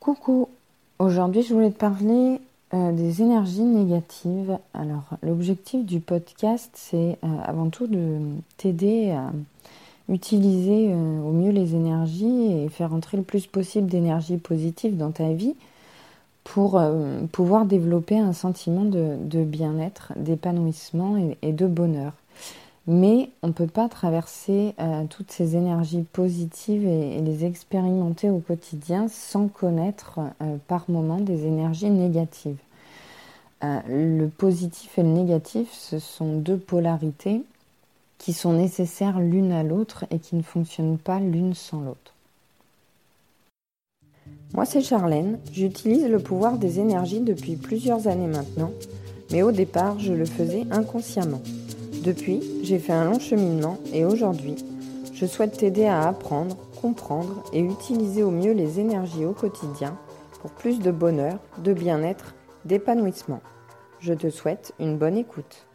Coucou, 0.00 0.48
aujourd'hui 1.00 1.42
je 1.42 1.52
voulais 1.52 1.72
te 1.72 1.78
parler 1.78 2.40
euh, 2.72 2.92
des 2.92 3.20
énergies 3.20 3.62
négatives. 3.62 4.56
Alors 4.72 5.04
l'objectif 5.24 5.84
du 5.84 5.98
podcast 5.98 6.70
c'est 6.74 7.18
euh, 7.24 7.26
avant 7.44 7.68
tout 7.68 7.88
de 7.88 8.18
t'aider 8.58 9.10
à 9.10 9.32
utiliser 10.08 10.92
euh, 10.92 11.20
au 11.22 11.32
mieux 11.32 11.50
les 11.50 11.74
énergies 11.74 12.52
et 12.52 12.68
faire 12.68 12.94
entrer 12.94 13.16
le 13.16 13.24
plus 13.24 13.48
possible 13.48 13.88
d'énergie 13.88 14.36
positive 14.36 14.96
dans 14.96 15.10
ta 15.10 15.32
vie 15.32 15.56
pour 16.44 16.80
pouvoir 17.32 17.66
développer 17.66 18.18
un 18.18 18.32
sentiment 18.32 18.84
de, 18.84 19.44
bien-être, 19.44 20.14
d'épanouissement 20.16 21.18
et 21.42 21.52
de 21.52 21.66
bonheur. 21.66 22.14
Mais 22.90 23.28
on 23.42 23.48
ne 23.48 23.52
peut 23.52 23.66
pas 23.66 23.86
traverser 23.90 24.74
euh, 24.80 25.04
toutes 25.10 25.30
ces 25.30 25.56
énergies 25.56 26.06
positives 26.10 26.86
et, 26.86 27.20
les 27.20 27.44
expérimenter 27.44 28.30
au 28.30 28.38
quotidien 28.38 29.08
sans 29.08 29.48
connaître 29.48 30.20
euh, 30.40 30.56
par 30.68 30.88
moment 30.88 31.18
des 31.18 31.44
énergies 31.44 31.90
négatives. 31.90 32.56
Euh, 33.62 33.80
le 33.88 34.28
positif 34.28 34.98
et 34.98 35.02
le 35.02 35.10
négatif, 35.10 35.68
ce 35.70 35.98
sont 35.98 36.38
deux 36.38 36.56
polarités 36.56 37.42
qui 38.16 38.32
sont 38.32 38.54
nécessaires 38.54 39.20
l'une 39.20 39.52
à 39.52 39.62
l'autre 39.62 40.06
et 40.10 40.18
qui 40.18 40.34
ne 40.34 40.42
fonctionnent 40.42 40.98
pas 40.98 41.20
l'une 41.20 41.52
sans 41.52 41.82
l'autre. 41.82 42.14
Moi, 44.54 44.64
c'est 44.64 44.80
Charlène. 44.80 45.38
J'utilise 45.52 46.06
le 46.06 46.20
pouvoir 46.20 46.56
des 46.56 46.80
énergies 46.80 47.20
depuis 47.20 47.56
plusieurs 47.56 48.08
années 48.08 48.28
maintenant, 48.28 48.72
mais 49.30 49.42
au 49.42 49.52
départ, 49.52 49.98
je 49.98 50.14
le 50.14 50.24
faisais 50.24 50.64
inconsciemment. 50.70 51.42
Depuis, 52.04 52.40
j'ai 52.62 52.78
fait 52.78 52.92
un 52.92 53.04
long 53.04 53.18
cheminement 53.18 53.78
et 53.92 54.04
aujourd'hui, 54.04 54.54
je 55.12 55.26
souhaite 55.26 55.58
t'aider 55.58 55.86
à 55.86 56.06
apprendre, 56.06 56.56
comprendre 56.80 57.42
et 57.52 57.60
utiliser 57.60 58.22
au 58.22 58.30
mieux 58.30 58.52
les 58.52 58.78
énergies 58.78 59.24
au 59.24 59.32
quotidien 59.32 59.96
pour 60.40 60.52
plus 60.52 60.78
de 60.78 60.92
bonheur, 60.92 61.38
de 61.58 61.72
bien-être, 61.72 62.34
d'épanouissement. 62.64 63.40
Je 63.98 64.14
te 64.14 64.30
souhaite 64.30 64.72
une 64.78 64.96
bonne 64.96 65.16
écoute. 65.16 65.66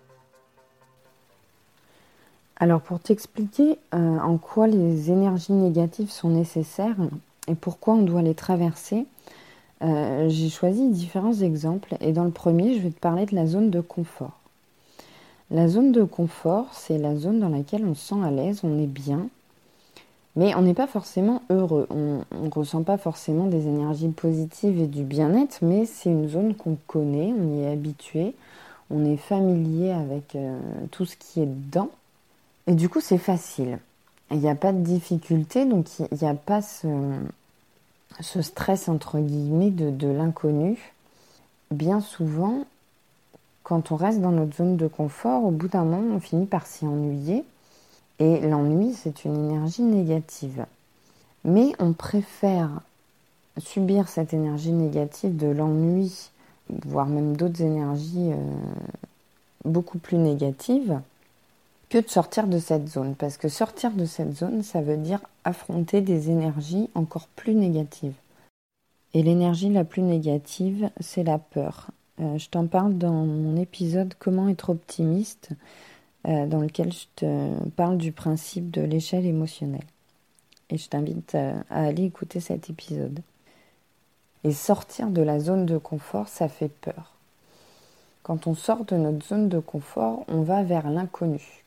Alors 2.56 2.80
pour 2.80 3.00
t'expliquer 3.00 3.78
euh, 3.94 4.20
en 4.20 4.38
quoi 4.38 4.68
les 4.68 5.12
énergies 5.12 5.52
négatives 5.52 6.10
sont 6.10 6.30
nécessaires 6.30 6.96
et 7.50 7.56
pourquoi 7.56 7.96
on 7.96 8.04
doit 8.04 8.22
les 8.22 8.36
traverser, 8.36 9.06
euh, 9.82 10.30
j'ai 10.30 10.50
choisi 10.50 10.88
différents 10.88 11.34
exemples 11.34 11.98
et 12.00 12.14
dans 12.14 12.24
le 12.24 12.32
premier 12.32 12.76
je 12.76 12.80
vais 12.80 12.92
te 12.92 13.00
parler 13.00 13.26
de 13.26 13.36
la 13.36 13.46
zone 13.46 13.70
de 13.70 13.82
confort. 13.82 14.40
La 15.54 15.68
zone 15.68 15.92
de 15.92 16.04
confort, 16.04 16.74
c'est 16.74 16.98
la 16.98 17.16
zone 17.16 17.40
dans 17.40 17.50
laquelle 17.50 17.86
on 17.86 17.94
se 17.94 18.08
sent 18.08 18.24
à 18.24 18.32
l'aise, 18.32 18.62
on 18.64 18.82
est 18.82 18.88
bien, 18.88 19.28
mais 20.36 20.56
on 20.56 20.64
n'est 20.64 20.74
pas 20.74 20.88
forcément 20.88 21.44
heureux. 21.52 21.86
On 21.92 22.24
ne 22.32 22.50
ressent 22.50 22.82
pas 22.82 22.98
forcément 22.98 23.46
des 23.46 23.68
énergies 23.68 24.10
positives 24.10 24.82
et 24.82 24.88
du 24.88 25.04
bien-être, 25.04 25.60
mais 25.62 25.86
c'est 25.86 26.10
une 26.10 26.28
zone 26.28 26.56
qu'on 26.56 26.76
connaît, 26.88 27.32
on 27.40 27.60
y 27.60 27.62
est 27.62 27.72
habitué, 27.72 28.34
on 28.90 29.06
est 29.06 29.16
familier 29.16 29.92
avec 29.92 30.36
euh, 30.36 30.58
tout 30.90 31.06
ce 31.06 31.16
qui 31.16 31.40
est 31.42 31.46
dedans. 31.46 31.92
Et 32.66 32.74
du 32.74 32.90
coup, 32.90 33.00
c'est 33.00 33.20
facile. 33.20 33.78
Il 34.32 34.40
n'y 34.40 34.50
a 34.50 34.56
pas 34.56 34.74
de 34.74 34.82
difficulté, 34.82 35.66
donc 35.66 35.86
il 36.00 36.18
n'y 36.20 36.28
a 36.28 36.34
pas 36.34 36.64
ce, 36.64 38.42
stress, 38.42 38.90
entre 38.90 39.20
guillemets, 39.20 39.70
de 39.70 40.08
l'inconnu. 40.08 40.80
Bien 41.70 42.00
souvent, 42.02 42.66
quand 43.64 43.92
on 43.92 43.96
reste 43.96 44.20
dans 44.20 44.32
notre 44.32 44.56
zone 44.56 44.78
de 44.78 44.88
confort, 44.88 45.44
au 45.46 45.52
bout 45.52 45.70
d'un 45.70 45.86
moment, 45.86 46.16
on 46.16 46.20
finit 46.20 46.46
par 46.46 46.68
s'y 46.68 46.86
ennuyer. 46.86 47.44
Et 48.20 48.42
l'ennui, 48.42 48.94
c'est 48.94 49.26
une 49.26 49.36
énergie 49.36 49.82
négative. 49.84 50.66
Mais 51.46 51.72
on 51.80 51.94
préfère 51.94 52.82
subir 53.58 54.08
cette 54.10 54.34
énergie 54.34 54.72
négative 54.72 55.36
de 55.36 55.48
l'ennui, 55.48 56.30
voire 56.86 57.08
même 57.08 57.36
d'autres 57.36 57.62
énergies 57.62 58.32
euh, 58.32 58.38
beaucoup 59.66 59.98
plus 59.98 60.18
négatives, 60.18 61.00
que 61.90 62.00
de 62.00 62.10
sortir 62.10 62.48
de 62.48 62.60
cette 62.60 62.90
zone. 62.90 63.16
Parce 63.16 63.38
que 63.38 63.50
sortir 63.50 63.92
de 63.92 64.06
cette 64.06 64.36
zone, 64.36 64.64
ça 64.64 64.82
veut 64.82 64.98
dire 64.98 65.22
affronter 65.44 66.02
des 66.02 66.30
énergies 66.30 66.90
encore 66.96 67.28
plus 67.36 67.54
négatives. 67.54 68.16
Et 69.14 69.22
l'énergie 69.22 69.70
la 69.70 69.84
plus 69.84 70.02
négative, 70.02 70.90
c'est 71.00 71.24
la 71.24 71.38
peur. 71.38 71.92
Euh, 72.20 72.38
je 72.38 72.50
t'en 72.50 72.68
parle 72.68 72.98
dans 72.98 73.26
mon 73.26 73.58
épisode 73.58 74.14
Comment 74.20 74.50
être 74.50 74.70
optimiste, 74.70 75.50
euh, 76.28 76.46
dans 76.46 76.60
lequel 76.60 76.94
je 76.94 77.06
te 77.16 77.70
parle 77.72 77.98
du 77.98 78.12
principe 78.12 78.72
de 78.72 78.82
l'échelle 78.82 79.26
émotionnelle. 79.26 79.86
Et 80.70 80.78
je 80.78 80.88
t'invite 80.90 81.36
à, 81.36 81.64
aller 81.70 82.06
écouter 82.06 82.40
cet 82.40 82.70
épisode. 82.70 83.20
Et 84.44 84.52
sortir 84.52 85.10
de 85.10 85.22
la 85.22 85.40
zone 85.40 85.66
de 85.66 85.78
confort, 85.78 86.28
ça 86.28 86.48
fait 86.48 86.70
peur. 86.70 87.14
Quand 88.24 88.48
on 88.48 88.56
sort 88.56 88.86
de 88.86 88.96
notre 88.96 89.26
zone 89.26 89.50
de 89.50 89.60
confort, 89.60 90.24
on 90.28 90.42
va 90.42 90.64
vers 90.64 90.90
l'inconnu. 90.90 91.64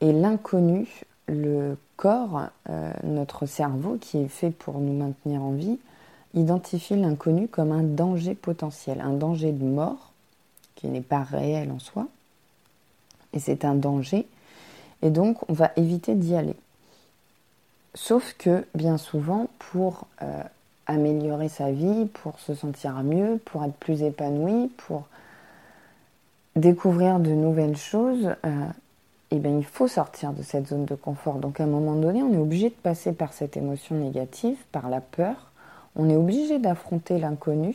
Et 0.00 0.12
l'inconnu, 0.12 1.02
le 1.28 1.76
corps, 1.96 2.48
euh, 2.68 2.92
notre 3.04 3.46
cerveau 3.46 3.96
qui 4.00 4.18
est 4.18 4.28
fait 4.28 4.50
pour 4.50 4.78
nous 4.78 4.92
maintenir 4.92 5.42
en 5.42 5.52
vie, 5.52 5.78
identifie 6.34 6.96
l'inconnu 6.96 7.48
comme 7.48 7.72
un 7.72 7.82
danger 7.82 8.34
potentiel, 8.34 9.00
un 9.00 9.12
danger 9.12 9.52
de 9.52 9.64
mort 9.64 10.12
qui 10.74 10.88
n'est 10.88 11.00
pas 11.00 11.22
réel 11.22 11.70
en 11.70 11.78
soi, 11.78 12.06
et 13.32 13.38
c'est 13.38 13.64
un 13.64 13.74
danger, 13.74 14.26
et 15.02 15.10
donc 15.10 15.38
on 15.48 15.52
va 15.52 15.70
éviter 15.76 16.14
d'y 16.14 16.34
aller. 16.34 16.56
Sauf 17.94 18.34
que 18.38 18.64
bien 18.74 18.96
souvent, 18.96 19.48
pour 19.58 20.06
euh, 20.22 20.42
améliorer 20.86 21.48
sa 21.48 21.70
vie, 21.70 22.06
pour 22.06 22.38
se 22.40 22.54
sentir 22.54 22.94
mieux, 23.02 23.38
pour 23.44 23.64
être 23.64 23.74
plus 23.74 24.02
épanoui, 24.02 24.68
pour 24.78 25.04
découvrir 26.56 27.20
de 27.20 27.30
nouvelles 27.30 27.76
choses, 27.76 28.34
euh, 28.44 28.66
eh 29.30 29.38
bien, 29.38 29.56
il 29.56 29.64
faut 29.64 29.88
sortir 29.88 30.32
de 30.32 30.42
cette 30.42 30.68
zone 30.68 30.84
de 30.84 30.94
confort. 30.94 31.36
Donc 31.36 31.60
à 31.60 31.64
un 31.64 31.68
moment 31.68 31.94
donné, 31.94 32.22
on 32.22 32.32
est 32.32 32.38
obligé 32.38 32.68
de 32.68 32.74
passer 32.74 33.12
par 33.12 33.32
cette 33.32 33.56
émotion 33.56 33.94
négative, 33.94 34.58
par 34.72 34.90
la 34.90 35.00
peur, 35.00 35.51
on 35.96 36.08
est 36.08 36.16
obligé 36.16 36.58
d'affronter 36.58 37.18
l'inconnu 37.18 37.74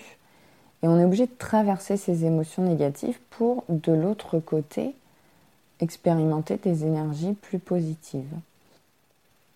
et 0.84 0.88
on 0.88 1.00
est 1.00 1.06
obligé 1.06 1.26
de 1.26 1.38
traverser 1.38 1.98
ces 1.98 2.26
émotions 2.26 2.64
négatives 2.64 3.20
pour, 3.32 3.64
de 3.70 3.92
l'autre 3.92 4.40
côté, 4.40 4.94
expérimenter 5.80 6.58
des 6.58 6.84
énergies 6.86 7.34
plus 7.34 7.60
positives. 7.60 8.34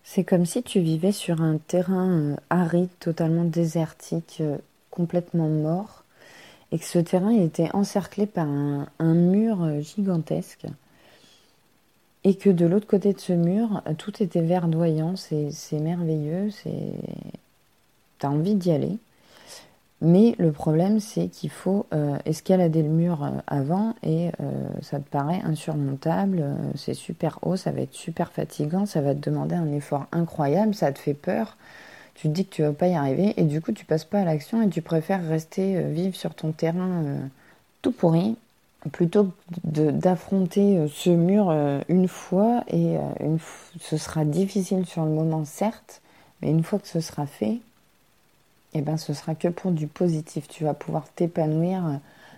C'est 0.04 0.24
comme 0.24 0.46
si 0.46 0.62
tu 0.62 0.80
vivais 0.80 1.12
sur 1.12 1.42
un 1.42 1.58
terrain 1.58 2.10
euh, 2.10 2.36
aride, 2.50 2.88
totalement 2.98 3.44
désertique, 3.44 4.38
euh, 4.40 4.58
complètement 4.90 5.48
mort, 5.48 6.02
et 6.72 6.78
que 6.78 6.84
ce 6.84 6.98
terrain 6.98 7.30
était 7.30 7.70
encerclé 7.72 8.26
par 8.26 8.46
un, 8.46 9.14
mur 9.14 9.62
euh, 9.62 9.80
gigantesque, 9.80 10.66
et 12.24 12.34
que 12.34 12.50
de 12.50 12.66
l'autre 12.66 12.86
côté 12.86 13.12
de 13.12 13.20
ce 13.20 13.32
mur, 13.32 13.82
tout 13.98 14.22
était 14.22 14.42
verdoyant, 14.42 15.14
c'est 15.16 15.50
merveilleux, 15.72 16.50
c'est 16.50 16.92
envie 18.28 18.54
d'y 18.54 18.70
aller. 18.70 18.98
Mais 20.04 20.34
le 20.38 20.50
problème, 20.50 20.98
c'est 20.98 21.28
qu'il 21.28 21.48
faut 21.48 21.86
euh, 21.94 22.18
escalader 22.26 22.82
le 22.82 22.88
mur 22.88 23.22
euh, 23.22 23.30
avant 23.46 23.94
et 24.02 24.30
euh, 24.40 24.68
ça 24.80 24.98
te 24.98 25.08
paraît 25.08 25.40
insurmontable, 25.44 26.44
c'est 26.74 26.92
super 26.92 27.38
haut, 27.42 27.54
ça 27.54 27.70
va 27.70 27.82
être 27.82 27.94
super 27.94 28.32
fatigant, 28.32 28.84
ça 28.84 29.00
va 29.00 29.14
te 29.14 29.20
demander 29.20 29.54
un 29.54 29.70
effort 29.70 30.06
incroyable, 30.10 30.74
ça 30.74 30.90
te 30.90 30.98
fait 30.98 31.14
peur, 31.14 31.56
tu 32.16 32.26
te 32.26 32.32
dis 32.32 32.44
que 32.46 32.52
tu 32.52 32.62
vas 32.62 32.72
pas 32.72 32.88
y 32.88 32.94
arriver 32.96 33.32
et 33.36 33.44
du 33.44 33.60
coup 33.60 33.70
tu 33.70 33.84
passes 33.84 34.04
pas 34.04 34.22
à 34.22 34.24
l'action 34.24 34.60
et 34.60 34.68
tu 34.68 34.82
préfères 34.82 35.24
rester 35.24 35.80
vivre 35.84 36.16
sur 36.16 36.34
ton 36.34 36.50
terrain 36.50 37.04
tout 37.80 37.92
pourri 37.92 38.36
plutôt 38.90 39.26
que 39.26 39.90
d'affronter 39.92 40.84
ce 40.92 41.10
mur 41.10 41.54
une 41.88 42.08
fois 42.08 42.64
et 42.66 42.96
une 43.20 43.38
ce 43.78 43.96
sera 43.96 44.24
difficile 44.24 44.84
sur 44.84 45.04
le 45.04 45.12
moment 45.12 45.44
certes, 45.44 46.02
mais 46.40 46.50
une 46.50 46.64
fois 46.64 46.80
que 46.80 46.88
ce 46.88 47.00
sera 47.00 47.26
fait, 47.26 47.60
eh 48.74 48.80
ben, 48.80 48.96
ce 48.96 49.12
sera 49.12 49.34
que 49.34 49.48
pour 49.48 49.72
du 49.72 49.86
positif. 49.86 50.48
Tu 50.48 50.64
vas 50.64 50.74
pouvoir 50.74 51.08
t'épanouir 51.10 51.86
euh, 51.86 51.96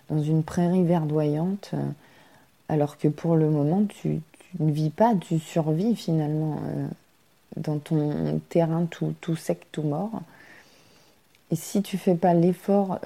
dans 0.09 0.21
une 0.21 0.43
prairie 0.43 0.83
verdoyante, 0.83 1.71
euh, 1.73 1.83
alors 2.69 2.97
que 2.97 3.07
pour 3.07 3.35
le 3.35 3.49
moment, 3.49 3.85
tu, 3.85 4.21
ne 4.59 4.71
vis 4.71 4.89
pas, 4.89 5.15
tu 5.15 5.39
survis 5.39 5.95
finalement 5.95 6.59
euh, 6.65 6.87
dans 7.57 7.79
ton 7.79 8.39
terrain 8.49 8.85
tout, 8.85 9.35
sec, 9.35 9.67
tout 9.71 9.83
mort. 9.83 10.21
Et 11.51 11.55
si 11.55 11.81
tu 11.83 11.97
fais 11.97 12.15
pas 12.15 12.33
l'effort 12.33 12.99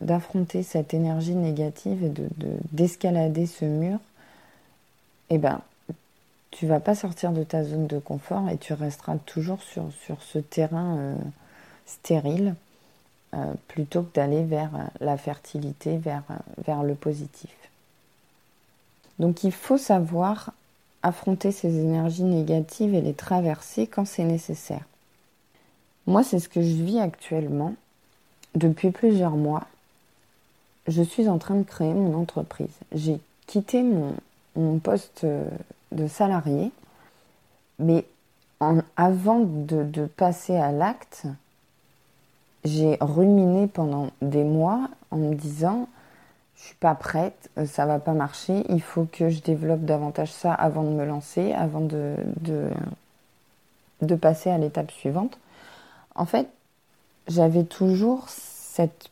d'affronter 0.00 0.64
cette 0.64 0.94
énergie 0.94 1.36
négative 1.36 2.04
et 2.04 2.08
de, 2.08 2.28
d'escalader 2.72 3.46
ce 3.46 3.64
mur, 3.64 4.00
eh 5.30 5.38
ben, 5.38 5.60
tu 6.50 6.66
vas 6.66 6.80
pas 6.80 6.96
sortir 6.96 7.30
de 7.30 7.44
ta 7.44 7.62
zone 7.62 7.86
de 7.86 8.00
confort 8.00 8.48
et 8.50 8.58
tu 8.58 8.72
resteras 8.72 9.16
toujours 9.18 9.60
sur 9.62 10.22
ce 10.22 10.40
terrain 10.40 11.14
stérile 11.88 12.54
euh, 13.34 13.52
plutôt 13.68 14.02
que 14.02 14.14
d'aller 14.14 14.42
vers 14.42 14.74
euh, 14.74 14.84
la 15.00 15.18
fertilité, 15.18 15.98
vers, 15.98 16.22
euh, 16.30 16.34
vers 16.64 16.82
le 16.82 16.94
positif. 16.94 17.54
Donc 19.18 19.44
il 19.44 19.52
faut 19.52 19.76
savoir 19.76 20.52
affronter 21.02 21.52
ces 21.52 21.78
énergies 21.78 22.24
négatives 22.24 22.94
et 22.94 23.02
les 23.02 23.12
traverser 23.12 23.86
quand 23.86 24.06
c'est 24.06 24.24
nécessaire. 24.24 24.84
Moi, 26.06 26.24
c'est 26.24 26.38
ce 26.38 26.48
que 26.48 26.62
je 26.62 26.82
vis 26.82 27.00
actuellement. 27.00 27.74
depuis 28.54 28.90
plusieurs 28.90 29.36
mois, 29.36 29.66
je 30.86 31.02
suis 31.02 31.28
en 31.28 31.36
train 31.36 31.56
de 31.56 31.64
créer 31.64 31.92
mon 31.92 32.18
entreprise. 32.18 32.78
J'ai 32.92 33.20
quitté 33.46 33.82
mon, 33.82 34.78
poste 34.78 35.26
de 35.92 36.08
salarié, 36.08 36.72
mais 37.78 38.06
avant 38.96 39.40
de, 39.40 40.06
passer 40.16 40.56
à 40.56 40.72
l'acte, 40.72 41.26
j'ai 42.68 42.96
ruminé 43.00 43.66
pendant 43.66 44.10
des 44.22 44.44
mois 44.44 44.88
en 45.10 45.16
me 45.16 45.34
disant 45.34 45.88
je 46.56 46.64
suis 46.64 46.76
pas 46.76 46.94
prête, 46.94 47.50
ça 47.66 47.86
va 47.86 48.00
pas 48.00 48.14
marcher, 48.14 48.64
il 48.68 48.82
faut 48.82 49.06
que 49.10 49.28
je 49.28 49.40
développe 49.40 49.82
davantage 49.82 50.32
ça 50.32 50.52
avant 50.52 50.82
de 50.82 50.88
me 50.88 51.04
lancer, 51.04 51.52
avant 51.52 51.80
de, 51.80 52.16
de 54.02 54.14
passer 54.16 54.50
à 54.50 54.58
l'étape 54.58 54.90
suivante. 54.90 55.38
En 56.16 56.24
fait, 56.24 56.48
j'avais 57.28 57.64
toujours 57.64 58.28
cette 58.28 59.10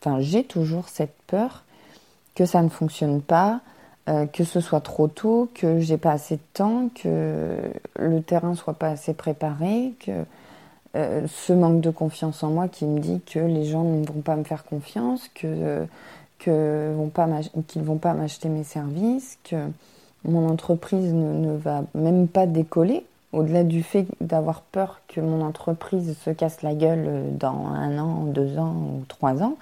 enfin 0.00 0.20
j'ai 0.20 0.44
toujours 0.44 0.88
cette 0.88 1.14
peur 1.26 1.64
que 2.34 2.46
ça 2.46 2.62
ne 2.62 2.68
fonctionne 2.68 3.20
pas, 3.20 3.60
euh, 4.08 4.26
que 4.26 4.44
ce 4.44 4.60
soit 4.60 4.80
trop 4.80 5.08
tôt, 5.08 5.50
que 5.54 5.80
j'ai 5.80 5.96
pas 5.96 6.12
assez 6.12 6.36
de 6.36 6.42
temps, 6.54 6.88
que 6.94 7.56
le 7.98 8.22
terrain 8.22 8.54
soit 8.54 8.74
pas 8.74 8.90
assez 8.90 9.12
préparé, 9.12 9.92
que 9.98 10.24
euh, 10.96 11.26
ce 11.28 11.52
manque 11.52 11.80
de 11.80 11.90
confiance 11.90 12.42
en 12.42 12.50
moi 12.50 12.68
qui 12.68 12.86
me 12.86 12.98
dit 12.98 13.20
que 13.26 13.38
les 13.38 13.64
gens 13.64 13.84
ne 13.84 14.04
vont 14.06 14.20
pas 14.20 14.36
me 14.36 14.44
faire 14.44 14.64
confiance, 14.64 15.28
que 15.34 15.86
que 16.38 16.92
vont 16.96 17.08
pas 17.08 17.28
qu'ils 17.66 17.82
vont 17.82 17.98
pas 17.98 18.14
m'acheter 18.14 18.48
mes 18.48 18.64
services, 18.64 19.38
que 19.44 19.56
mon 20.24 20.48
entreprise 20.48 21.12
ne, 21.12 21.34
ne 21.34 21.56
va 21.56 21.82
même 21.94 22.28
pas 22.28 22.46
décoller 22.46 23.04
au-delà 23.32 23.64
du 23.64 23.82
fait 23.82 24.06
d'avoir 24.20 24.62
peur 24.62 25.00
que 25.08 25.20
mon 25.20 25.42
entreprise 25.42 26.16
se 26.24 26.30
casse 26.30 26.62
la 26.62 26.74
gueule 26.74 27.36
dans 27.38 27.66
un 27.66 27.98
an, 27.98 28.24
deux 28.24 28.58
ans 28.58 28.74
ou 28.74 29.04
trois 29.06 29.42
ans, 29.42 29.56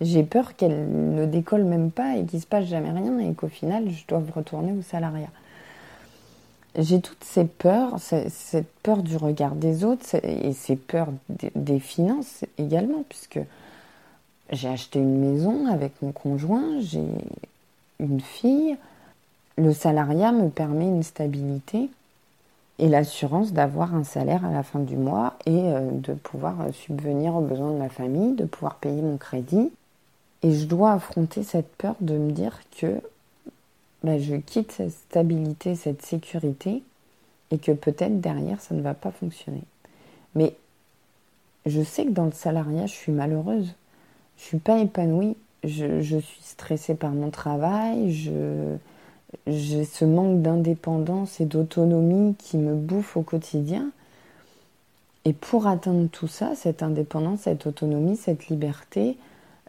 j'ai 0.00 0.22
peur 0.22 0.56
qu'elle 0.56 0.88
ne 1.14 1.26
décolle 1.26 1.64
même 1.64 1.90
pas 1.90 2.16
et 2.16 2.24
qu'il 2.24 2.40
se 2.40 2.46
passe 2.46 2.64
jamais 2.64 2.90
rien 2.90 3.18
et 3.18 3.34
qu'au 3.34 3.48
final 3.48 3.90
je 3.90 4.06
doive 4.06 4.30
retourner 4.34 4.72
au 4.72 4.82
salariat. 4.82 5.28
J'ai 6.78 7.00
toutes 7.00 7.24
ces 7.24 7.44
peurs, 7.44 7.98
cette 7.98 8.72
peur 8.82 9.02
du 9.02 9.16
regard 9.16 9.56
des 9.56 9.84
autres 9.84 10.04
et 10.22 10.52
ces 10.52 10.76
peurs 10.76 11.08
des 11.28 11.80
finances 11.80 12.44
également, 12.58 13.04
puisque 13.08 13.40
j'ai 14.52 14.68
acheté 14.68 14.98
une 14.98 15.18
maison 15.18 15.66
avec 15.66 15.92
mon 16.02 16.12
conjoint, 16.12 16.80
j'ai 16.80 17.06
une 17.98 18.20
fille. 18.20 18.76
Le 19.56 19.72
salariat 19.72 20.32
me 20.32 20.48
permet 20.48 20.86
une 20.86 21.02
stabilité 21.02 21.90
et 22.78 22.88
l'assurance 22.88 23.52
d'avoir 23.52 23.94
un 23.94 24.04
salaire 24.04 24.44
à 24.44 24.50
la 24.50 24.62
fin 24.62 24.78
du 24.78 24.96
mois 24.96 25.34
et 25.44 25.50
euh, 25.50 25.90
de 25.92 26.14
pouvoir 26.14 26.56
subvenir 26.72 27.34
aux 27.36 27.42
besoins 27.42 27.72
de 27.72 27.78
ma 27.78 27.90
famille, 27.90 28.34
de 28.34 28.46
pouvoir 28.46 28.76
payer 28.76 29.02
mon 29.02 29.18
crédit. 29.18 29.70
Et 30.42 30.52
je 30.52 30.64
dois 30.64 30.92
affronter 30.92 31.42
cette 31.42 31.70
peur 31.76 31.94
de 32.00 32.16
me 32.16 32.32
dire 32.32 32.60
que 32.80 33.02
bah, 34.02 34.18
je 34.18 34.36
quitte 34.36 34.72
cette 34.72 34.92
stabilité, 34.92 35.74
cette 35.74 36.02
sécurité, 36.02 36.82
et 37.50 37.58
que 37.58 37.72
peut-être 37.72 38.20
derrière 38.20 38.60
ça 38.60 38.74
ne 38.74 38.80
va 38.80 38.94
pas 38.94 39.10
fonctionner. 39.10 39.62
Mais 40.34 40.54
je 41.66 41.82
sais 41.82 42.04
que 42.04 42.10
dans 42.10 42.26
le 42.26 42.32
salariat, 42.32 42.86
je 42.86 42.94
suis 42.94 43.12
malheureuse. 43.12 43.74
Je 44.38 44.44
suis 44.44 44.58
pas 44.58 44.78
épanouie. 44.78 45.36
Je, 45.64 46.00
je 46.00 46.16
suis 46.16 46.42
stressée 46.42 46.94
par 46.94 47.10
mon 47.10 47.30
travail. 47.30 48.10
J'ai 49.46 49.84
ce 49.84 50.04
manque 50.04 50.42
d'indépendance 50.42 51.40
et 51.40 51.44
d'autonomie 51.44 52.34
qui 52.36 52.56
me 52.56 52.74
bouffe 52.74 53.16
au 53.16 53.22
quotidien. 53.22 53.90
Et 55.24 55.32
pour 55.32 55.66
atteindre 55.66 56.08
tout 56.08 56.28
ça, 56.28 56.54
cette 56.54 56.82
indépendance, 56.82 57.40
cette 57.40 57.66
autonomie, 57.66 58.16
cette 58.16 58.48
liberté, 58.48 59.18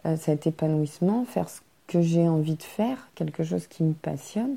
euh, 0.06 0.16
cet 0.16 0.46
épanouissement, 0.46 1.24
faire 1.26 1.48
ce 1.50 1.60
que 1.86 2.00
j'ai 2.00 2.28
envie 2.28 2.56
de 2.56 2.62
faire, 2.62 3.08
quelque 3.14 3.44
chose 3.44 3.66
qui 3.66 3.82
me 3.82 3.92
passionne, 3.92 4.56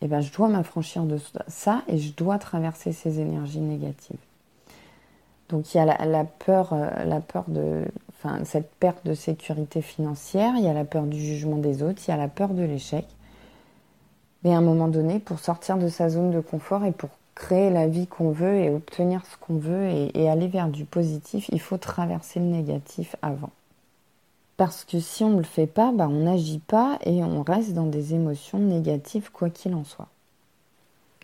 eh 0.00 0.08
ben, 0.08 0.20
je 0.20 0.32
dois 0.32 0.48
m'affranchir 0.48 1.04
de 1.04 1.18
ça 1.46 1.82
et 1.88 1.98
je 1.98 2.12
dois 2.12 2.38
traverser 2.38 2.92
ces 2.92 3.20
énergies 3.20 3.60
négatives. 3.60 4.16
Donc 5.48 5.74
il 5.74 5.76
y 5.76 5.80
a 5.80 6.06
la, 6.06 6.24
peur, 6.24 6.72
euh, 6.72 7.04
la 7.04 7.20
peur 7.20 7.44
de, 7.48 7.84
cette 8.44 8.72
perte 8.74 9.04
de 9.06 9.14
sécurité 9.14 9.82
financière, 9.82 10.54
il 10.56 10.64
y 10.64 10.68
a 10.68 10.72
la 10.72 10.84
peur 10.84 11.04
du 11.04 11.20
jugement 11.20 11.58
des 11.58 11.82
autres, 11.82 12.02
il 12.06 12.10
y 12.10 12.14
a 12.14 12.16
la 12.16 12.28
peur 12.28 12.48
de 12.48 12.62
l'échec. 12.62 13.06
Mais 14.42 14.54
à 14.54 14.58
un 14.58 14.62
moment 14.62 14.88
donné, 14.88 15.18
pour 15.18 15.38
sortir 15.38 15.76
de 15.76 15.88
sa 15.88 16.08
zone 16.08 16.30
de 16.30 16.40
confort 16.40 16.84
et 16.84 16.92
pour 16.92 17.10
créer 17.34 17.70
la 17.70 17.86
vie 17.86 18.06
qu'on 18.06 18.30
veut 18.30 18.56
et 18.56 18.70
obtenir 18.70 19.24
ce 19.26 19.36
qu'on 19.36 19.56
veut 19.56 19.88
et, 20.14 20.28
aller 20.28 20.48
vers 20.48 20.68
du 20.68 20.84
positif, 20.84 21.48
il 21.52 21.60
faut 21.60 21.78
traverser 21.78 22.40
le 22.40 22.46
négatif 22.46 23.14
avant. 23.22 23.50
Parce 24.56 24.84
que 24.84 25.00
si 25.00 25.24
on 25.24 25.30
ne 25.30 25.38
le 25.38 25.42
fait 25.44 25.66
pas, 25.66 25.92
bah, 25.92 26.08
on 26.08 26.24
n'agit 26.24 26.60
pas 26.60 26.98
et 27.04 27.22
on 27.24 27.42
reste 27.42 27.72
dans 27.72 27.86
des 27.86 28.14
émotions 28.14 28.58
négatives 28.58 29.30
quoi 29.32 29.50
qu'il 29.50 29.74
en 29.74 29.84
soit. 29.84 30.08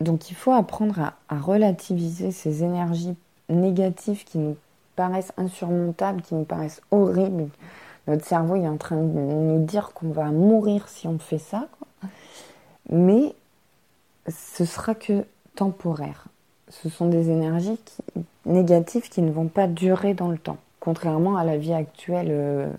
Donc 0.01 0.29
il 0.29 0.35
faut 0.35 0.51
apprendre 0.51 1.13
à, 1.27 1.39
relativiser 1.39 2.31
ces 2.31 2.63
énergies 2.63 3.15
négatives 3.49 4.23
qui 4.23 4.37
nous 4.37 4.57
paraissent 4.95 5.33
insurmontables, 5.37 6.21
qui 6.21 6.35
nous 6.35 6.45
paraissent 6.45 6.81
horribles. 6.91 7.49
Notre 8.07 8.25
cerveau 8.25 8.55
est 8.55 8.67
en 8.67 8.77
train 8.77 8.97
de 8.97 9.19
nous 9.19 9.63
dire 9.65 9.91
qu'on 9.93 10.09
va 10.09 10.31
mourir 10.31 10.87
si 10.87 11.07
on 11.07 11.19
fait 11.19 11.37
ça. 11.37 11.67
Mais 12.89 13.35
ce 14.27 14.65
sera 14.65 14.95
que 14.95 15.25
temporaire. 15.55 16.25
Ce 16.69 16.89
sont 16.89 17.07
des 17.07 17.29
énergies 17.29 17.79
négatives 18.45 19.09
qui 19.09 19.21
ne 19.21 19.31
vont 19.31 19.47
pas 19.47 19.67
durer 19.67 20.13
dans 20.13 20.29
le 20.29 20.37
temps, 20.37 20.57
contrairement 20.79 21.37
à 21.37 21.43
la 21.43 21.57
vie 21.57 21.73
actuelle 21.73 22.29
euh, 22.29 22.71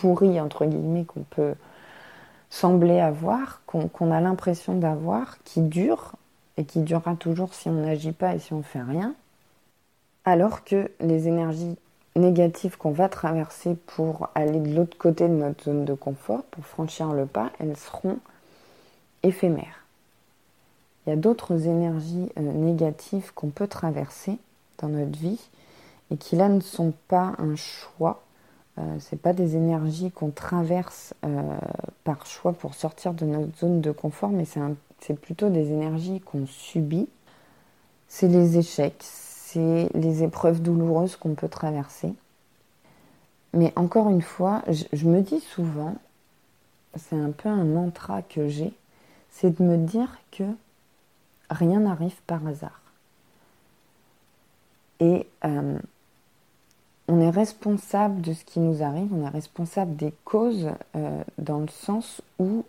pourrie, 0.00 0.40
entre 0.40 0.64
guillemets, 0.64 1.04
qu'on 1.04 1.24
peut 1.28 1.54
sembler 2.48 2.98
avoir, 2.98 3.62
qu'on 3.66 4.10
a 4.10 4.20
l'impression 4.20 4.76
d'avoir, 4.76 5.42
qui 5.44 5.60
dure, 5.60 6.12
et 6.56 6.64
qui 6.64 6.80
durera 6.80 7.14
toujours 7.14 7.54
si 7.54 7.68
on 7.68 7.74
n'agit 7.74 8.12
pas 8.12 8.34
et 8.34 8.38
si 8.38 8.52
on 8.52 8.58
ne 8.58 8.62
fait 8.62 8.82
rien, 8.82 9.14
alors 10.24 10.64
que 10.64 10.90
les 11.00 11.28
énergies 11.28 11.76
négatives 12.16 12.76
qu'on 12.76 12.90
va 12.90 13.08
traverser 13.08 13.76
pour 13.86 14.28
aller 14.34 14.58
de 14.58 14.74
l'autre 14.74 14.98
côté 14.98 15.28
de 15.28 15.34
notre 15.34 15.64
zone 15.64 15.84
de 15.84 15.94
confort, 15.94 16.42
pour 16.44 16.64
franchir 16.64 17.12
le 17.12 17.26
pas, 17.26 17.50
elles 17.58 17.76
seront 17.76 18.18
éphémère. 19.22 19.84
Il 21.06 21.10
y 21.10 21.12
a 21.12 21.16
d'autres 21.16 21.66
énergies 21.66 22.30
euh, 22.38 22.52
négatives 22.52 23.32
qu'on 23.34 23.48
peut 23.48 23.68
traverser 23.68 24.38
dans 24.78 24.88
notre 24.88 25.18
vie 25.18 25.40
et 26.10 26.16
qui 26.16 26.36
là 26.36 26.48
ne 26.48 26.60
sont 26.60 26.92
pas 27.08 27.32
un 27.38 27.56
choix. 27.56 28.22
Euh, 28.80 28.98
Ce 28.98 29.16
pas 29.16 29.32
des 29.32 29.56
énergies 29.56 30.10
qu'on 30.10 30.30
traverse 30.30 31.14
euh, 31.24 31.58
par 32.04 32.26
choix 32.26 32.52
pour 32.52 32.74
sortir 32.74 33.14
de 33.14 33.24
notre 33.24 33.56
zone 33.58 33.80
de 33.80 33.90
confort, 33.92 34.30
mais 34.30 34.44
c'est 34.44 35.20
plutôt 35.20 35.50
des 35.50 35.70
énergies 35.70 36.20
qu'on 36.20 36.46
subit. 36.46 37.08
C'est 38.08 38.28
les 38.28 38.58
échecs, 38.58 38.96
c'est 39.00 39.88
les 39.94 40.22
épreuves 40.22 40.62
douloureuses 40.62 41.16
qu'on 41.16 41.34
peut 41.34 41.48
traverser. 41.48 42.14
Mais 43.52 43.72
encore 43.76 44.08
une 44.10 44.22
fois, 44.22 44.62
je 44.68 45.06
me 45.06 45.20
dis 45.20 45.40
souvent, 45.40 45.96
c'est 46.96 47.16
un 47.16 47.30
peu 47.30 47.48
un 47.48 47.64
mantra 47.64 48.22
que 48.22 48.48
j'ai, 48.48 48.72
c'est 49.30 49.58
de 49.58 49.64
me 49.64 49.76
dire 49.76 50.18
que 50.30 50.44
rien 51.50 51.80
n'arrive 51.80 52.20
par 52.26 52.46
hasard. 52.46 52.80
Et 55.00 55.26
euh, 55.44 55.78
on 57.10 57.20
est 57.20 57.30
responsable 57.30 58.20
de 58.20 58.32
ce 58.32 58.44
qui 58.44 58.60
nous 58.60 58.84
arrive, 58.84 59.12
on 59.12 59.26
est 59.26 59.30
responsable 59.30 59.96
des 59.96 60.14
causes 60.24 60.70
euh, 60.94 61.22
dans 61.38 61.58
le 61.58 61.68
sens 61.68 62.22
où 62.38 62.64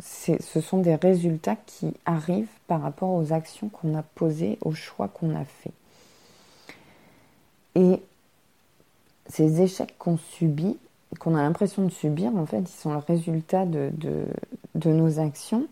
ce 0.00 0.60
sont 0.60 0.78
des 0.78 0.96
résultats 0.96 1.54
qui 1.54 1.94
arrivent 2.04 2.48
par 2.66 2.82
rapport 2.82 3.10
aux 3.10 3.32
actions 3.32 3.68
qu'on 3.68 3.94
a 3.96 4.02
posées, 4.02 4.58
aux 4.62 4.74
choix 4.74 5.06
qu'on 5.06 5.36
a 5.36 5.44
faits. 5.44 5.72
Et 7.76 8.02
ces 9.28 9.62
échecs 9.62 9.94
qu'on 9.98 10.18
subit, 10.18 10.76
qu'on 11.20 11.36
a 11.36 11.42
l'impression 11.42 11.84
de 11.84 11.90
subir, 11.90 12.34
en 12.34 12.46
fait, 12.46 12.58
ils 12.58 12.80
sont 12.80 12.90
le 12.92 12.98
résultat 12.98 13.66
de, 13.66 14.24
nos 14.84 15.20
actions. 15.20 15.68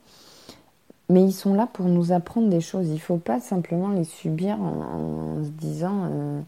Mais 1.08 1.24
ils 1.24 1.32
sont 1.32 1.52
là 1.52 1.66
pour 1.70 1.86
nous 1.86 2.12
apprendre 2.12 2.48
des 2.48 2.60
choses. 2.60 2.86
Il 2.86 2.94
ne 2.94 2.98
faut 2.98 3.18
pas 3.18 3.40
simplement 3.40 3.88
les 3.88 4.04
subir 4.04 4.60
en, 4.60 5.42
se 5.42 5.48
disant 5.48 6.08
euh, 6.10 6.40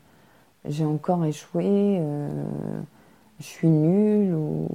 j'ai 0.67 0.85
encore 0.85 1.25
échoué, 1.25 1.65
euh, 1.67 2.29
je 3.41 3.45
suis 3.45 3.69
nul, 3.69 4.35
ou... 4.35 4.69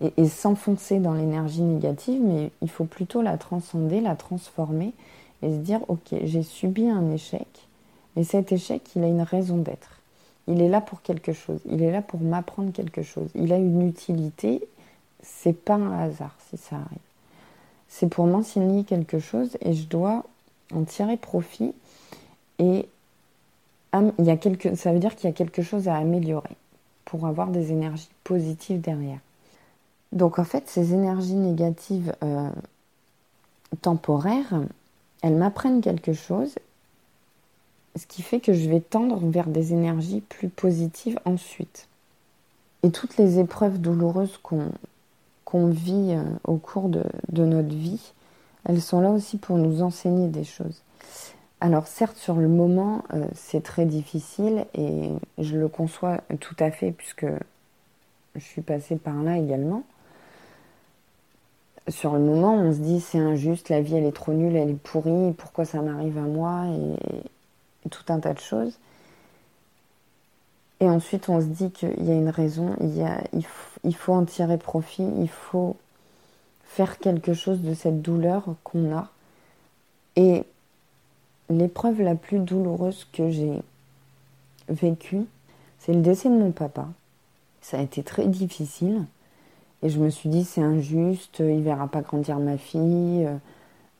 et, 0.00 0.12
et 0.16 0.28
s'enfoncer 0.28 0.98
dans 0.98 1.14
l'énergie 1.14 1.62
négative, 1.62 2.20
mais 2.22 2.50
il 2.62 2.70
faut 2.70 2.84
plutôt 2.84 3.22
la 3.22 3.36
transcender, 3.36 4.00
la 4.00 4.16
transformer 4.16 4.92
et 5.42 5.50
se 5.50 5.58
dire 5.58 5.80
ok, 5.88 6.14
j'ai 6.24 6.42
subi 6.42 6.88
un 6.88 7.10
échec, 7.10 7.46
mais 8.16 8.24
cet 8.24 8.52
échec, 8.52 8.82
il 8.96 9.04
a 9.04 9.08
une 9.08 9.22
raison 9.22 9.56
d'être. 9.56 10.00
Il 10.46 10.60
est 10.60 10.68
là 10.68 10.80
pour 10.80 11.02
quelque 11.02 11.32
chose. 11.32 11.60
Il 11.66 11.82
est 11.82 11.90
là 11.90 12.02
pour 12.02 12.20
m'apprendre 12.20 12.72
quelque 12.72 13.02
chose. 13.02 13.28
Il 13.34 13.52
a 13.52 13.56
une 13.56 13.86
utilité. 13.86 14.66
C'est 15.22 15.54
pas 15.54 15.74
un 15.74 15.98
hasard 15.98 16.36
si 16.50 16.56
ça 16.56 16.76
arrive. 16.76 16.98
C'est 17.88 18.08
pour 18.08 18.26
m'enseigner 18.26 18.84
quelque 18.84 19.18
chose 19.18 19.56
et 19.60 19.72
je 19.72 19.86
dois 19.86 20.24
en 20.74 20.84
tirer 20.84 21.16
profit. 21.16 21.72
Et 22.58 22.86
il 24.18 24.24
y 24.24 24.30
a 24.30 24.36
quelque, 24.36 24.74
ça 24.74 24.92
veut 24.92 24.98
dire 24.98 25.14
qu'il 25.14 25.28
y 25.28 25.32
a 25.32 25.34
quelque 25.34 25.62
chose 25.62 25.88
à 25.88 25.96
améliorer. 25.96 26.56
pour 27.04 27.26
avoir 27.26 27.48
des 27.48 27.70
énergies 27.70 28.08
positives 28.24 28.80
derrière. 28.80 29.20
Donc 30.12 30.38
en 30.38 30.44
fait, 30.44 30.68
ces 30.68 30.94
énergies 30.94 31.34
négatives 31.34 32.14
euh, 32.22 32.50
temporaires, 33.82 34.62
elles 35.22 35.36
m'apprennent 35.36 35.80
quelque 35.80 36.12
chose, 36.12 36.54
ce 37.96 38.06
qui 38.06 38.22
fait 38.22 38.40
que 38.40 38.52
je 38.52 38.68
vais 38.68 38.80
tendre 38.80 39.18
vers 39.26 39.46
des 39.46 39.72
énergies 39.72 40.20
plus 40.20 40.48
positives 40.48 41.18
ensuite. 41.24 41.88
Et 42.82 42.90
toutes 42.90 43.16
les 43.16 43.38
épreuves 43.38 43.80
douloureuses 43.80 44.38
qu'on 44.42 45.66
vit 45.68 46.12
euh, 46.12 46.22
au 46.44 46.56
cours 46.56 46.88
de, 46.88 47.04
notre 47.32 47.74
vie, 47.74 48.12
elles 48.64 48.82
sont 48.82 49.00
là 49.00 49.10
aussi 49.10 49.38
pour 49.38 49.56
nous 49.56 49.82
enseigner 49.82 50.28
des 50.28 50.44
choses. 50.44 50.82
Alors 51.60 51.86
certes, 51.86 52.16
sur 52.16 52.34
le 52.34 52.48
moment, 52.48 53.04
euh, 53.14 53.26
c'est 53.34 53.62
très 53.62 53.86
difficile 53.86 54.66
et 54.74 55.10
je 55.38 55.56
le 55.56 55.68
conçois 55.68 56.20
tout 56.40 56.56
à 56.58 56.70
fait 56.70 56.92
puisque 56.92 57.26
je 58.34 58.40
suis 58.40 58.62
passée 58.62 58.96
par 58.96 59.22
là 59.22 59.38
également. 59.38 59.84
Sur 61.88 62.14
le 62.14 62.20
moment, 62.20 62.54
on 62.54 62.72
se 62.72 62.78
dit 62.78 63.00
c'est 63.00 63.18
injuste, 63.18 63.68
la 63.68 63.80
vie 63.80 63.96
elle 63.96 64.04
est 64.04 64.12
trop 64.12 64.32
nulle, 64.32 64.56
elle 64.56 64.70
est 64.70 64.74
pourrie, 64.74 65.32
pourquoi 65.32 65.64
ça 65.64 65.80
m'arrive 65.80 66.18
à 66.18 66.22
moi 66.22 66.66
et 66.66 67.88
tout 67.90 68.04
un 68.08 68.20
tas 68.20 68.34
de 68.34 68.40
choses. 68.40 68.78
Et 70.80 70.88
ensuite, 70.88 71.28
on 71.28 71.40
se 71.40 71.46
dit 71.46 71.70
qu'il 71.70 72.04
y 72.04 72.10
a 72.10 72.14
une 72.14 72.28
raison, 72.28 72.76
il, 72.80 73.94
faut, 73.94 74.12
en 74.12 74.24
tirer 74.24 74.58
profit, 74.58 75.06
il 75.18 75.30
faut 75.30 75.76
faire 76.64 76.98
quelque 76.98 77.32
chose 77.32 77.60
de 77.60 77.74
cette 77.74 78.02
douleur 78.02 78.54
qu'on 78.64 78.94
a. 78.94 79.08
l'épreuve 81.50 82.00
la 82.02 82.14
plus 82.14 82.38
douloureuse 82.38 83.06
que 83.12 83.30
j'ai 83.30 83.60
vécue, 84.68 85.22
c'est 85.78 85.92
le 85.92 86.00
décès 86.00 86.28
de 86.28 86.34
mon 86.34 86.50
papa. 86.50 86.88
Ça 87.60 87.78
a 87.78 87.82
été 87.82 88.02
très 88.02 88.26
difficile. 88.26 89.04
Et 89.82 89.90
je 89.90 89.98
me 89.98 90.08
suis 90.08 90.30
dit, 90.30 90.44
c'est 90.44 90.62
injuste, 90.62 91.40
il 91.40 91.62
verra 91.62 91.88
pas 91.88 92.00
grandir 92.00 92.38
ma 92.38 92.56
fille. 92.56 93.28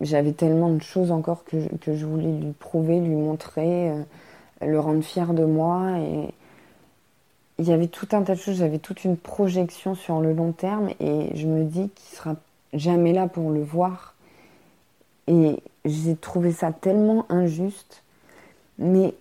J'avais 0.01 0.33
tellement 0.33 0.71
de 0.71 0.83
choses 0.83 1.11
encore 1.11 1.45
que 1.45 1.61
je, 1.61 1.69
que 1.81 1.95
je 1.95 2.07
voulais 2.07 2.33
lui 2.33 2.53
prouver, 2.53 3.01
lui 3.01 3.15
montrer, 3.15 3.91
euh, 3.91 4.03
le 4.63 4.81
rendre 4.81 5.03
fier 5.03 5.35
de 5.35 5.45
moi. 5.45 5.99
Et, 5.99 6.31
il 7.59 7.69
y 7.69 7.73
avait 7.73 7.87
tout 7.87 8.09
un 8.13 8.23
tas 8.23 8.35
de 8.35 8.41
choses, 8.41 8.57
j'avais 8.57 8.79
toute 8.79 9.05
une 9.05 9.17
projection 9.17 9.95
sur 9.95 10.21
le 10.21 10.33
long 10.33 10.53
terme 10.53 10.91
et 11.01 11.31
je 11.37 11.47
me 11.47 11.65
dis 11.65 11.91
qu'il 11.91 12.17
sera 12.17 12.35
jamais 12.73 13.13
là 13.13 13.29
pour 13.29 13.51
le 13.51 13.63
voir. 13.63 14.14
Et 15.27 15.59
j'ai 15.85 16.17
trouvé 16.17 16.53
ça 16.53 16.73
tellement 16.73 17.27
injuste. 17.29 18.03
Mais 18.79 19.15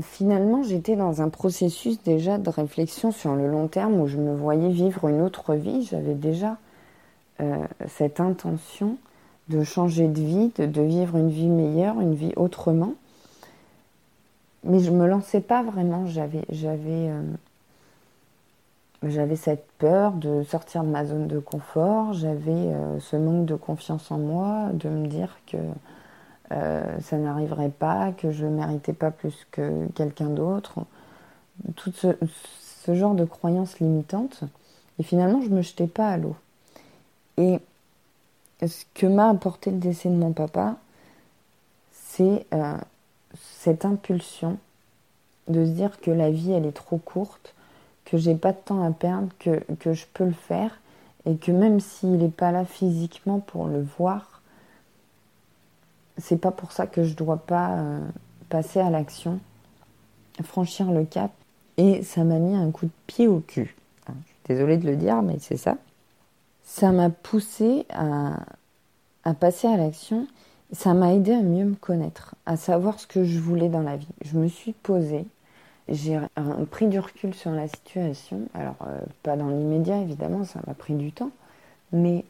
finalement, 0.00 0.62
j'étais 0.62 0.96
dans 0.96 1.22
un 1.22 1.28
processus 1.28 2.02
déjà 2.02 2.38
de 2.38 2.48
réflexion 2.50 3.12
sur 3.12 3.34
le 3.34 3.48
long 3.48 3.68
terme 3.68 4.00
où 4.00 4.06
je 4.06 4.18
me 4.18 4.34
voyais 4.34 4.70
vivre 4.70 5.08
une 5.08 5.20
autre 5.20 5.54
vie. 5.54 5.84
J'avais 5.90 6.14
déjà 6.14 6.58
euh, 7.40 7.64
cette 7.88 8.20
intention 8.20 8.96
de 9.48 9.62
changer 9.62 10.08
de 10.08 10.20
vie, 10.20 10.52
de 10.56 10.82
vivre 10.82 11.16
une 11.16 11.30
vie 11.30 11.48
meilleure, 11.48 12.00
une 12.00 12.14
vie 12.14 12.32
autrement 12.36 12.94
mais 14.64 14.80
je 14.80 14.90
me 14.90 15.06
lançais 15.06 15.40
pas 15.40 15.62
vraiment. 15.62 16.06
J'avais, 16.06 16.44
j'avais, 16.50 17.08
euh, 17.08 17.22
j'avais 19.10 19.36
cette 19.36 19.66
peur 19.78 20.12
de 20.12 20.42
sortir 20.44 20.84
de 20.84 20.88
ma 20.88 21.04
zone 21.04 21.26
de 21.26 21.38
confort. 21.38 22.12
J'avais 22.12 22.52
euh, 22.52 23.00
ce 23.00 23.16
manque 23.16 23.46
de 23.46 23.54
confiance 23.54 24.10
en 24.10 24.18
moi, 24.18 24.70
de 24.72 24.88
me 24.88 25.06
dire 25.06 25.38
que 25.46 25.56
euh, 26.52 27.00
ça 27.00 27.16
n'arriverait 27.16 27.70
pas, 27.70 28.12
que 28.12 28.30
je 28.30 28.46
méritais 28.46 28.92
pas 28.92 29.10
plus 29.10 29.46
que 29.50 29.86
quelqu'un 29.94 30.28
d'autre. 30.28 30.80
Tout 31.76 31.92
ce, 31.92 32.94
genre 32.94 33.14
de 33.14 33.24
croyances 33.24 33.80
limitantes. 33.80 34.44
Et 34.98 35.02
finalement, 35.02 35.40
je 35.40 35.48
me 35.48 35.62
jetais 35.62 35.86
pas 35.86 36.08
à 36.08 36.16
l'eau. 36.16 36.36
Et 37.36 37.58
ce 38.64 38.84
que 38.94 39.06
m'a 39.06 39.30
apporté 39.30 39.70
le 39.70 39.78
décès 39.78 40.08
de 40.08 40.14
mon 40.14 40.32
papa, 40.32 40.76
c'est 41.92 42.46
cette 43.34 43.84
impulsion 43.84 44.58
de 45.48 45.64
se 45.64 45.70
dire 45.70 46.00
que 46.00 46.10
la 46.10 46.30
vie 46.30 46.52
elle 46.52 46.66
est 46.66 46.72
trop 46.72 46.98
courte, 46.98 47.53
que 48.04 48.16
j'ai 48.16 48.34
pas 48.34 48.52
de 48.52 48.58
temps 48.58 48.82
à 48.82 48.90
perdre, 48.90 49.28
que, 49.38 49.60
que 49.80 49.92
je 49.92 50.06
peux 50.12 50.24
le 50.24 50.32
faire 50.32 50.80
et 51.26 51.36
que 51.36 51.52
même 51.52 51.80
s'il 51.80 52.18
n'est 52.18 52.28
pas 52.28 52.52
là 52.52 52.64
physiquement 52.64 53.40
pour 53.40 53.66
le 53.66 53.82
voir, 53.82 54.42
c'est 56.18 56.36
pas 56.36 56.50
pour 56.50 56.72
ça 56.72 56.86
que 56.86 57.02
je 57.02 57.14
dois 57.14 57.38
pas 57.38 57.78
euh, 57.78 58.00
passer 58.48 58.80
à 58.80 58.90
l'action, 58.90 59.40
franchir 60.42 60.92
le 60.92 61.04
cap. 61.04 61.30
Et 61.76 62.02
ça 62.02 62.22
m'a 62.22 62.38
mis 62.38 62.54
un 62.54 62.70
coup 62.70 62.86
de 62.86 62.92
pied 63.06 63.26
au 63.26 63.40
cul. 63.40 63.74
Je 64.06 64.12
suis 64.12 64.36
désolée 64.46 64.76
de 64.76 64.86
le 64.86 64.96
dire, 64.96 65.22
mais 65.22 65.38
c'est 65.40 65.56
ça. 65.56 65.76
Ça 66.62 66.92
m'a 66.92 67.10
poussé 67.10 67.84
à, 67.90 68.38
à 69.24 69.34
passer 69.34 69.66
à 69.66 69.76
l'action 69.76 70.26
ça 70.74 70.94
m'a 70.94 71.14
aidé 71.14 71.32
à 71.32 71.42
mieux 71.42 71.64
me 71.64 71.74
connaître, 71.74 72.34
à 72.46 72.56
savoir 72.56 72.98
ce 72.98 73.06
que 73.06 73.24
je 73.24 73.38
voulais 73.38 73.68
dans 73.68 73.82
la 73.82 73.96
vie. 73.96 74.08
Je 74.24 74.36
me 74.36 74.48
suis 74.48 74.72
posée, 74.72 75.26
j'ai 75.88 76.18
pris 76.70 76.86
du 76.88 76.98
recul 76.98 77.34
sur 77.34 77.50
la 77.50 77.68
situation. 77.68 78.42
Alors, 78.54 78.76
euh, 78.86 79.00
pas 79.22 79.36
dans 79.36 79.48
l'immédiat, 79.48 79.98
évidemment, 79.98 80.44
ça 80.44 80.60
m'a 80.66 80.74
pris 80.74 80.94
du 80.94 81.12
temps. 81.12 81.30
Mais 81.92 82.24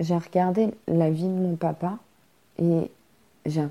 j'ai 0.00 0.16
regardé 0.16 0.70
la 0.88 1.10
vie 1.10 1.28
de 1.28 1.34
mon 1.34 1.56
papa 1.56 1.98
et 2.58 2.90
j'ai 3.44 3.62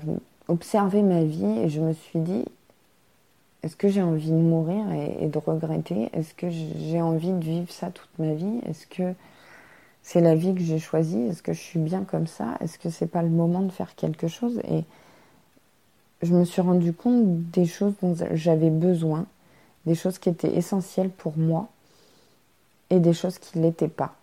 observé 0.48 1.02
ma 1.02 1.24
vie 1.24 1.58
et 1.58 1.68
je 1.68 1.80
me 1.80 1.92
suis 1.92 2.20
dit, 2.20 2.44
est-ce 3.62 3.76
que 3.76 3.88
j'ai 3.88 4.02
envie 4.02 4.30
de 4.30 4.36
mourir 4.36 4.84
et 4.92 5.26
de 5.26 5.38
regretter? 5.38 6.08
Est-ce 6.12 6.34
que 6.34 6.48
j'ai 6.50 7.02
envie 7.02 7.32
de 7.32 7.44
vivre 7.44 7.70
ça 7.70 7.90
toute 7.90 8.16
ma 8.18 8.32
vie? 8.32 8.60
Est-ce 8.64 8.86
que 8.86 9.12
c'est 10.02 10.20
la 10.20 10.36
vie 10.36 10.54
que 10.54 10.60
j'ai 10.60 10.78
choisie? 10.78 11.20
Est-ce 11.22 11.42
que 11.42 11.52
je 11.52 11.60
suis 11.60 11.80
bien 11.80 12.04
comme 12.04 12.28
ça? 12.28 12.56
Est-ce 12.60 12.78
que 12.78 12.90
c'est 12.90 13.08
pas 13.08 13.22
le 13.22 13.28
moment 13.28 13.62
de 13.62 13.72
faire 13.72 13.96
quelque 13.96 14.28
chose? 14.28 14.60
Je 16.22 16.34
me 16.34 16.44
suis 16.44 16.62
rendu 16.62 16.92
compte 16.92 17.50
des 17.50 17.66
choses 17.66 17.94
dont 18.02 18.14
j'avais 18.32 18.70
besoin, 18.70 19.26
des 19.84 19.94
choses 19.94 20.18
qui 20.18 20.28
étaient 20.28 20.54
essentielles 20.56 21.10
pour 21.10 21.36
moi 21.36 21.68
et 22.90 23.00
des 23.00 23.12
choses 23.12 23.38
qui 23.38 23.58
ne 23.58 23.64
l'étaient 23.64 23.88
pas. 23.88 24.14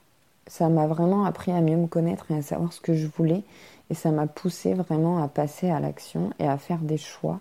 Ça 0.48 0.70
m'a 0.70 0.88
vraiment 0.88 1.26
appris 1.26 1.52
à 1.52 1.62
mieux 1.62 1.78
me 1.78 1.88
connaître 1.88 2.32
et 2.32 2.38
à 2.38 2.42
savoir 2.42 2.74
ce 2.74 2.82
que 2.82 2.94
je 2.94 3.08
voulais. 3.08 3.44
Et 3.90 3.94
ça 3.94 4.12
m'a 4.12 4.28
poussé 4.28 4.74
vraiment 4.74 5.24
à 5.24 5.28
passer 5.28 5.70
à 5.70 5.80
l'action 5.80 6.32
et 6.40 6.48
à 6.48 6.58
faire 6.58 6.80
des 6.80 6.98
choix 6.98 7.40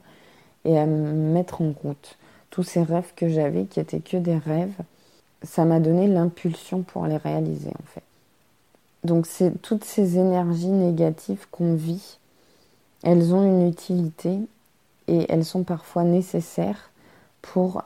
et 0.65 0.79
à 0.79 0.87
me 0.87 1.13
mettre 1.13 1.63
en 1.63 1.73
route. 1.83 2.17
Tous 2.51 2.63
ces 2.63 2.83
rêves 2.83 3.13
que 3.17 3.29
j'avais, 3.29 3.65
qui 3.65 3.81
étaient 3.81 4.01
que 4.01 4.17
des 4.17 4.37
rêves, 4.37 4.75
ça 5.43 5.65
m'a 5.65 5.81
donné 5.81 6.07
l'impulsion 6.07 6.83
pour 6.83 7.07
les 7.07 7.17
réaliser 7.17 7.71
en 7.71 7.87
fait. 7.87 8.03
Donc 9.05 9.27
c'est 9.27 9.61
toutes 9.63 9.85
ces 9.85 10.19
énergies 10.19 10.69
négatives 10.69 11.47
qu'on 11.51 11.75
vit, 11.75 12.19
elles 13.03 13.35
ont 13.35 13.43
une 13.43 13.69
utilité 13.69 14.39
et 15.09 15.27
elles 15.29 15.45
sont 15.45 15.65
parfois 15.65 16.05
nécessaires 16.05 16.91
pour 17.41 17.83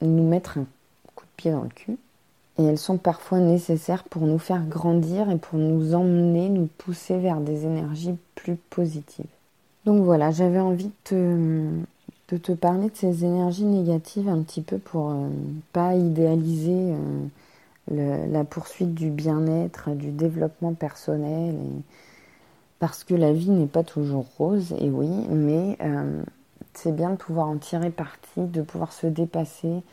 nous 0.00 0.28
mettre 0.28 0.58
un 0.58 0.66
coup 1.14 1.24
de 1.24 1.36
pied 1.36 1.50
dans 1.52 1.62
le 1.62 1.68
cul. 1.68 1.96
Et 2.58 2.64
elles 2.64 2.78
sont 2.78 2.98
parfois 2.98 3.38
nécessaires 3.38 4.04
pour 4.04 4.22
nous 4.22 4.38
faire 4.38 4.66
grandir 4.66 5.30
et 5.30 5.38
pour 5.38 5.58
nous 5.58 5.94
emmener, 5.94 6.48
nous 6.48 6.68
pousser 6.78 7.18
vers 7.18 7.40
des 7.40 7.64
énergies 7.64 8.16
plus 8.34 8.56
positives. 8.56 9.24
Donc 9.86 10.04
voilà, 10.04 10.30
j'avais 10.30 10.60
envie 10.60 10.90
de 11.10 11.70
te, 12.26 12.52
parler 12.52 12.90
de 12.90 12.96
ces 12.96 13.24
énergies 13.24 13.64
négatives 13.64 14.28
un 14.28 14.42
petit 14.42 14.60
peu 14.60 14.78
pour 14.78 15.10
ne 15.10 15.26
euh, 15.26 15.30
pas 15.72 15.94
idéaliser 15.94 16.94
euh, 17.90 18.26
la 18.26 18.44
poursuite 18.44 18.94
du 18.94 19.10
bien-être, 19.10 19.90
du 19.90 20.10
développement 20.10 20.74
personnel, 20.74 21.56
parce 22.82 23.04
que 23.04 23.14
la 23.14 23.32
vie 23.32 23.50
n'est 23.50 23.68
pas 23.68 23.84
toujours 23.84 24.26
rose, 24.38 24.74
et 24.80 24.90
oui, 24.90 25.08
mais 25.30 25.78
euh, 25.82 26.20
c'est 26.74 26.90
bien 26.90 27.10
de 27.10 27.14
pouvoir 27.14 27.46
en 27.46 27.56
tirer 27.56 27.90
parti, 27.90 28.40
de 28.40 28.60
pouvoir 28.60 28.92
se 28.92 29.06
dépasser 29.06 29.84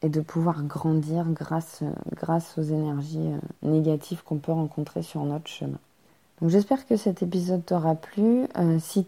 et 0.00 0.08
de 0.08 0.22
pouvoir 0.22 0.62
grandir 0.62 1.26
grâce, 1.26 1.82
grâce 2.16 2.56
aux 2.56 2.62
énergies 2.62 3.18
euh, 3.18 3.68
négatives 3.68 4.22
qu'on 4.24 4.38
peut 4.38 4.52
rencontrer 4.52 5.02
sur 5.02 5.22
notre 5.24 5.48
chemin. 5.48 5.76
Donc 6.40 6.48
j'espère 6.48 6.86
que 6.86 6.96
cet 6.96 7.22
épisode 7.22 7.62
t'aura 7.66 7.94
plu. 7.94 8.46
Euh, 8.56 8.78
si 8.78 9.06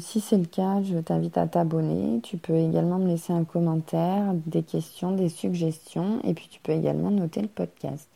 si 0.00 0.20
c'est 0.22 0.38
le 0.38 0.46
cas, 0.46 0.82
je 0.82 0.96
t'invite 0.96 1.36
à 1.36 1.46
t'abonner. 1.46 2.20
Tu 2.22 2.38
peux 2.38 2.56
également 2.56 2.98
me 2.98 3.08
laisser 3.08 3.34
un 3.34 3.44
commentaire, 3.44 4.32
des 4.46 4.62
questions, 4.62 5.12
des 5.12 5.28
suggestions, 5.28 6.20
et 6.24 6.32
puis 6.32 6.48
tu 6.50 6.58
peux 6.60 6.72
également 6.72 7.10
noter 7.10 7.42
le 7.42 7.48
podcast. 7.48 8.08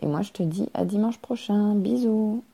Et 0.00 0.06
moi, 0.06 0.22
je 0.22 0.30
te 0.30 0.44
dis 0.44 0.68
à 0.74 0.84
dimanche 0.84 1.18
prochain. 1.18 1.74
Bisous. 1.74 2.44